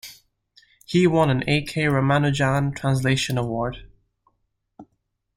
He 0.83 1.05
won 1.05 1.29
an 1.29 1.43
A. 1.47 1.61
K. 1.63 1.83
Ramanujan 1.83 2.75
Translation 2.75 3.37
Award. 3.37 3.87